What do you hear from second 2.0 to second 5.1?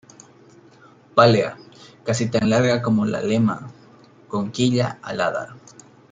casi tan larga como la lema, con quilla